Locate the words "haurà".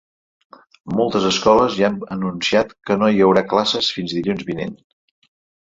3.27-3.47